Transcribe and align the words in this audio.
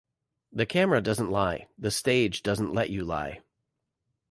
The 0.51 0.65
camera 0.65 0.99
doesn't 0.99 1.29
lie, 1.29 1.67
the 1.77 1.91
stage 1.91 2.41
doesn't 2.41 2.73
let 2.73 2.89
you 2.89 3.05
lie. 3.05 3.41